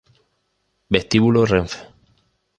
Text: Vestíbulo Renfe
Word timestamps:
Vestíbulo 0.93 1.45
Renfe 1.45 1.77